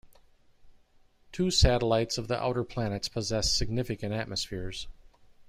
Two 1.31 1.51
satellites 1.51 2.17
of 2.17 2.27
the 2.27 2.41
outer 2.41 2.63
planets 2.63 3.07
possess 3.07 3.51
significant 3.51 4.13
atmospheres. 4.13 4.87